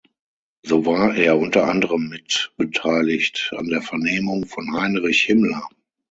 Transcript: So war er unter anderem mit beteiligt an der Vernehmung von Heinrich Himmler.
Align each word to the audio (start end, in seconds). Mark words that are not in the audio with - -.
So 0.63 0.87
war 0.87 1.13
er 1.15 1.37
unter 1.37 1.67
anderem 1.67 2.09
mit 2.09 2.53
beteiligt 2.57 3.53
an 3.55 3.67
der 3.67 3.83
Vernehmung 3.83 4.47
von 4.47 4.75
Heinrich 4.75 5.21
Himmler. 5.25 5.69